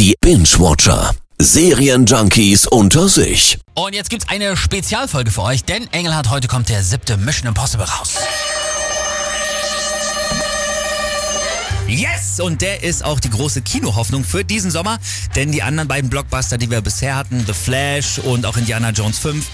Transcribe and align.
Die 0.00 0.16
Binge-Watcher. 0.22 1.14
Serienjunkies 1.38 2.66
unter 2.66 3.06
sich. 3.06 3.58
Und 3.74 3.94
jetzt 3.94 4.08
gibt's 4.08 4.30
eine 4.30 4.56
Spezialfolge 4.56 5.30
für 5.30 5.42
euch, 5.42 5.64
denn 5.64 5.92
Engelhardt, 5.92 6.30
heute 6.30 6.48
kommt 6.48 6.70
der 6.70 6.82
siebte 6.82 7.18
Mission 7.18 7.48
Impossible 7.48 7.84
raus. 7.84 8.14
Yes! 11.86 12.40
Und 12.40 12.62
der 12.62 12.82
ist 12.82 13.04
auch 13.04 13.20
die 13.20 13.28
große 13.28 13.60
Kinohoffnung 13.60 14.24
für 14.24 14.42
diesen 14.42 14.70
Sommer, 14.70 14.96
denn 15.36 15.52
die 15.52 15.62
anderen 15.62 15.86
beiden 15.86 16.08
Blockbuster, 16.08 16.56
die 16.56 16.70
wir 16.70 16.80
bisher 16.80 17.14
hatten, 17.14 17.44
The 17.46 17.52
Flash 17.52 18.20
und 18.20 18.46
auch 18.46 18.56
Indiana 18.56 18.92
Jones 18.92 19.18
5, 19.18 19.44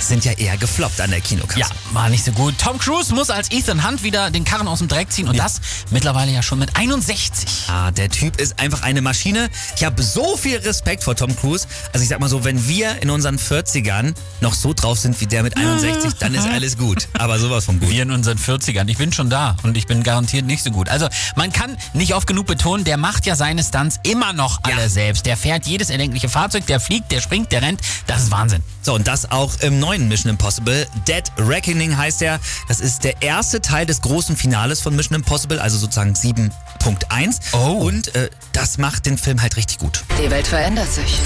sind 0.00 0.24
ja 0.24 0.32
eher 0.32 0.56
gefloppt 0.56 1.00
an 1.00 1.10
der 1.10 1.20
Kinokasse. 1.20 1.60
Ja, 1.60 1.68
war 1.92 2.08
nicht 2.08 2.24
so 2.24 2.32
gut. 2.32 2.56
Tom 2.58 2.78
Cruise 2.78 3.14
muss 3.14 3.30
als 3.30 3.52
Ethan 3.52 3.86
Hunt 3.86 4.02
wieder 4.02 4.32
den 4.32 4.44
Karren 4.44 4.66
aus 4.66 4.80
dem 4.80 4.88
Dreck 4.88 5.12
ziehen 5.12 5.28
und 5.28 5.36
ja. 5.36 5.44
das 5.44 5.60
mittlerweile 5.92 6.32
ja 6.32 6.42
schon 6.42 6.58
mit 6.58 6.74
61. 6.74 7.46
Ah, 7.68 7.90
der 7.90 8.08
Typ 8.08 8.40
ist 8.40 8.58
einfach 8.60 8.82
eine 8.82 9.00
Maschine. 9.00 9.48
Ich 9.76 9.84
habe 9.84 10.02
so 10.02 10.36
viel 10.36 10.58
Respekt 10.58 11.02
vor 11.04 11.16
Tom 11.16 11.34
Cruise. 11.36 11.66
Also 11.92 12.02
ich 12.02 12.08
sag 12.08 12.20
mal 12.20 12.28
so, 12.28 12.44
wenn 12.44 12.68
wir 12.68 13.02
in 13.02 13.10
unseren 13.10 13.38
40ern 13.38 14.14
noch 14.40 14.54
so 14.54 14.72
drauf 14.72 14.98
sind 14.98 15.20
wie 15.20 15.26
der 15.26 15.42
mit 15.42 15.56
61, 15.56 16.14
dann 16.14 16.34
ist 16.34 16.46
alles 16.46 16.78
gut. 16.78 17.08
Aber 17.14 17.38
sowas 17.38 17.64
von 17.64 17.80
gut. 17.80 17.90
Wir 17.90 18.02
in 18.02 18.10
unseren 18.10 18.38
40ern. 18.38 18.88
Ich 18.88 18.98
bin 18.98 19.12
schon 19.12 19.30
da 19.30 19.56
und 19.62 19.76
ich 19.76 19.86
bin 19.86 20.02
garantiert 20.02 20.46
nicht 20.46 20.62
so 20.62 20.70
gut. 20.70 20.88
Also 20.88 21.08
man 21.34 21.52
kann 21.52 21.76
nicht 21.92 22.14
oft 22.14 22.26
genug 22.26 22.46
betonen, 22.46 22.84
der 22.84 22.96
macht 22.96 23.26
ja 23.26 23.34
seine 23.34 23.62
Stunts 23.62 23.98
immer 24.04 24.32
noch 24.32 24.60
alle 24.62 24.82
ja. 24.82 24.88
selbst. 24.88 25.26
Der 25.26 25.36
fährt 25.36 25.66
jedes 25.66 25.90
erdenkliche 25.90 26.28
Fahrzeug, 26.28 26.66
der 26.66 26.80
fliegt, 26.80 27.10
der 27.10 27.20
springt, 27.20 27.52
der 27.52 27.62
rennt. 27.62 27.80
Das 28.06 28.22
ist 28.22 28.30
Wahnsinn. 28.30 28.62
So, 28.82 28.94
und 28.94 29.08
das 29.08 29.30
auch 29.30 29.52
im 29.60 29.80
neuen 29.80 30.08
Mission 30.08 30.30
Impossible. 30.30 30.86
Dead 31.08 31.24
Reckoning 31.38 31.96
heißt 31.96 32.22
er. 32.22 32.38
Das 32.68 32.80
ist 32.80 33.04
der 33.04 33.22
erste 33.22 33.60
Teil 33.60 33.86
des 33.86 34.00
großen 34.00 34.36
Finales 34.36 34.80
von 34.80 34.94
Mission 34.94 35.16
Impossible, 35.16 35.58
also 35.58 35.78
sozusagen 35.78 36.12
7.1. 36.12 37.40
Oh. 37.56 37.86
Und 37.86 38.14
äh, 38.14 38.28
das 38.52 38.76
macht 38.76 39.06
den 39.06 39.16
Film 39.16 39.40
halt 39.40 39.56
richtig 39.56 39.78
gut. 39.78 40.04
Die 40.22 40.30
Welt 40.30 40.46
verändert 40.46 40.92
sich. 40.92 41.18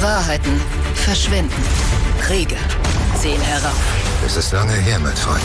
Wahrheiten 0.00 0.60
verschwinden. 0.94 1.62
Kriege 2.20 2.56
ziehen 3.18 3.40
herauf. 3.40 3.80
Es 4.26 4.36
ist 4.36 4.52
lange 4.52 4.74
her, 4.74 4.98
mein 4.98 5.16
Freund. 5.16 5.40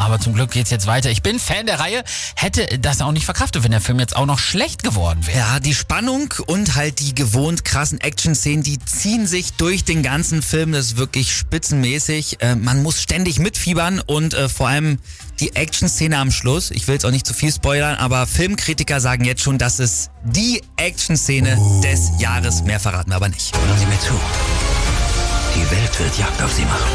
Aber 0.00 0.18
zum 0.18 0.32
Glück 0.32 0.50
geht's 0.50 0.70
jetzt 0.70 0.86
weiter. 0.86 1.10
Ich 1.10 1.20
bin 1.20 1.38
Fan 1.38 1.66
der 1.66 1.78
Reihe, 1.78 2.02
hätte 2.34 2.78
das 2.78 3.02
auch 3.02 3.12
nicht 3.12 3.26
verkraftet, 3.26 3.64
wenn 3.64 3.70
der 3.70 3.82
Film 3.82 4.00
jetzt 4.00 4.16
auch 4.16 4.24
noch 4.24 4.38
schlecht 4.38 4.82
geworden 4.82 5.26
wäre. 5.26 5.38
Ja, 5.38 5.60
die 5.60 5.74
Spannung 5.74 6.32
und 6.46 6.74
halt 6.74 7.00
die 7.00 7.14
gewohnt 7.14 7.66
krassen 7.66 8.00
Action-Szenen, 8.00 8.62
die 8.62 8.78
ziehen 8.78 9.26
sich 9.26 9.52
durch 9.52 9.84
den 9.84 10.02
ganzen 10.02 10.40
Film. 10.40 10.72
Das 10.72 10.86
ist 10.86 10.96
wirklich 10.96 11.36
spitzenmäßig. 11.36 12.40
Äh, 12.40 12.56
man 12.56 12.82
muss 12.82 13.02
ständig 13.02 13.38
mitfiebern 13.38 14.00
und 14.00 14.32
äh, 14.32 14.48
vor 14.48 14.68
allem 14.68 14.98
die 15.38 15.54
Action-Szene 15.54 16.16
am 16.16 16.30
Schluss. 16.30 16.70
Ich 16.70 16.88
will 16.88 16.94
jetzt 16.94 17.04
auch 17.04 17.10
nicht 17.10 17.26
zu 17.26 17.34
viel 17.34 17.52
spoilern, 17.52 17.96
aber 17.96 18.26
Filmkritiker 18.26 19.00
sagen 19.00 19.24
jetzt 19.26 19.42
schon, 19.42 19.58
dass 19.58 19.80
es 19.80 20.08
die 20.24 20.62
Action-Szene 20.76 21.58
uh. 21.58 21.80
des 21.82 22.12
Jahres. 22.18 22.62
Mehr 22.62 22.80
verraten 22.80 23.10
wir 23.10 23.16
aber 23.16 23.28
nicht. 23.28 23.54
Hören 23.54 23.78
Sie 23.78 23.84
mir 23.84 24.00
zu. 24.00 24.14
Die 25.70 25.76
Welt 25.76 26.00
wird 26.00 26.18
Jagd 26.18 26.42
auf 26.42 26.52
Sie 26.52 26.64
machen. 26.64 26.90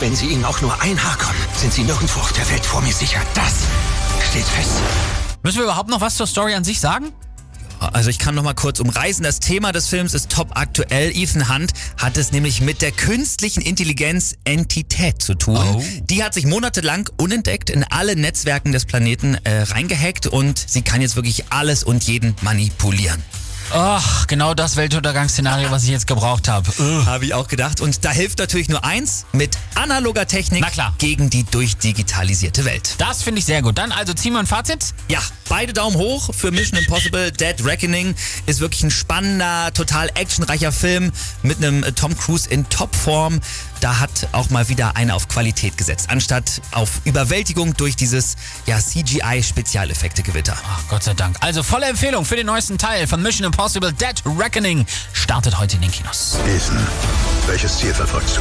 Wenn 0.00 0.16
Sie 0.16 0.26
ihnen 0.26 0.44
auch 0.44 0.60
nur 0.60 0.80
ein 0.82 1.00
Haar 1.02 1.16
kommen, 1.16 1.38
sind 1.56 1.72
Sie 1.72 1.84
nirgendwo 1.84 2.18
auf 2.20 2.32
der 2.32 2.48
Welt 2.50 2.66
vor 2.66 2.80
mir 2.80 2.92
sicher. 2.92 3.20
Das 3.34 3.66
steht 4.30 4.46
fest. 4.46 4.72
Müssen 5.44 5.58
wir 5.58 5.64
überhaupt 5.64 5.90
noch 5.90 6.00
was 6.00 6.16
zur 6.16 6.26
Story 6.26 6.54
an 6.54 6.64
sich 6.64 6.80
sagen? 6.80 7.12
Also 7.78 8.10
ich 8.10 8.18
kann 8.18 8.34
noch 8.34 8.42
mal 8.42 8.54
kurz 8.54 8.80
umreißen. 8.80 9.22
Das 9.22 9.38
Thema 9.38 9.72
des 9.72 9.86
Films 9.86 10.14
ist 10.14 10.28
top 10.28 10.56
aktuell. 10.56 11.16
Ethan 11.16 11.48
Hunt 11.54 11.72
hat 11.98 12.16
es 12.16 12.32
nämlich 12.32 12.60
mit 12.60 12.82
der 12.82 12.90
künstlichen 12.90 13.60
Intelligenz 13.60 14.34
Entität 14.44 15.22
zu 15.22 15.34
tun. 15.34 15.56
Oh. 15.56 15.82
Die 16.02 16.24
hat 16.24 16.34
sich 16.34 16.46
monatelang 16.46 17.08
unentdeckt 17.16 17.70
in 17.70 17.84
alle 17.84 18.16
Netzwerken 18.16 18.72
des 18.72 18.86
Planeten 18.86 19.36
äh, 19.44 19.62
reingehackt 19.62 20.26
und 20.26 20.58
sie 20.58 20.82
kann 20.82 21.00
jetzt 21.00 21.14
wirklich 21.14 21.44
alles 21.50 21.84
und 21.84 22.02
jeden 22.04 22.34
manipulieren. 22.42 23.22
Ach, 23.72 24.26
genau 24.26 24.54
das 24.54 24.76
Weltuntergangsszenario, 24.76 25.70
was 25.70 25.84
ich 25.84 25.90
jetzt 25.90 26.06
gebraucht 26.06 26.48
habe. 26.48 26.68
Habe 27.06 27.24
ich 27.24 27.34
auch 27.34 27.46
gedacht. 27.46 27.80
Und 27.80 28.04
da 28.04 28.10
hilft 28.10 28.38
natürlich 28.38 28.68
nur 28.68 28.84
eins, 28.84 29.26
mit 29.32 29.56
analoger 29.76 30.26
Technik 30.26 30.64
gegen 30.98 31.30
die 31.30 31.44
durchdigitalisierte 31.44 32.64
Welt. 32.64 32.96
Das 32.98 33.22
finde 33.22 33.38
ich 33.38 33.44
sehr 33.44 33.62
gut. 33.62 33.78
Dann 33.78 33.92
also 33.92 34.12
ziehen 34.12 34.32
wir 34.32 34.40
ein 34.40 34.46
Fazit. 34.46 34.94
Ja, 35.08 35.20
beide 35.48 35.72
Daumen 35.72 35.96
hoch 35.96 36.34
für 36.34 36.50
Mission 36.50 36.80
Impossible 36.80 37.30
Dead 37.30 37.64
Reckoning. 37.64 38.14
Ist 38.46 38.60
wirklich 38.60 38.82
ein 38.82 38.90
spannender, 38.90 39.72
total 39.72 40.08
actionreicher 40.14 40.72
Film 40.72 41.12
mit 41.42 41.58
einem 41.58 41.84
Tom 41.94 42.18
Cruise 42.18 42.48
in 42.48 42.68
Topform 42.68 43.40
da 43.80 43.98
hat 43.98 44.28
auch 44.32 44.50
mal 44.50 44.68
wieder 44.68 44.96
einer 44.96 45.14
auf 45.14 45.28
Qualität 45.28 45.78
gesetzt, 45.78 46.10
anstatt 46.10 46.60
auf 46.72 47.00
Überwältigung 47.04 47.74
durch 47.76 47.96
dieses 47.96 48.36
ja, 48.66 48.78
CGI-Spezialeffekte-Gewitter. 48.78 50.54
Ach, 50.62 50.82
Gott 50.88 51.02
sei 51.02 51.14
Dank. 51.14 51.36
Also 51.40 51.62
volle 51.62 51.86
Empfehlung 51.86 52.24
für 52.24 52.36
den 52.36 52.46
neuesten 52.46 52.76
Teil 52.76 53.06
von 53.06 53.22
Mission 53.22 53.46
Impossible 53.60 53.92
Dead 53.92 54.22
Reckoning 54.38 54.86
startet 55.12 55.58
heute 55.58 55.76
in 55.76 55.82
den 55.82 55.90
Kinos. 55.90 56.38
Ethan, 56.46 56.78
welches 57.46 57.76
Ziel 57.76 57.92
verfolgst 57.92 58.38
du? 58.38 58.40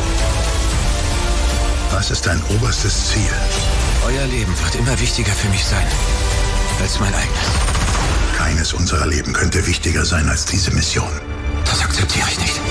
Was 1.92 2.10
ist 2.10 2.26
dein 2.26 2.42
oberstes 2.56 3.10
Ziel? 3.10 3.30
Euer 4.06 4.26
Leben 4.28 4.58
wird 4.64 4.76
immer 4.76 4.98
wichtiger 4.98 5.34
für 5.34 5.50
mich 5.50 5.66
sein 5.66 5.86
als 6.82 7.02
mein 7.02 7.14
eigenes. 7.14 7.38
Keines 8.38 8.72
unserer 8.72 9.08
Leben 9.08 9.34
könnte 9.34 9.68
wichtiger 9.68 10.06
sein 10.06 10.30
als 10.30 10.46
diese 10.46 10.72
Mission. 10.72 11.12
Das 11.66 11.82
akzeptiere 11.82 12.30
ich 12.32 12.40
nicht. 12.40 12.62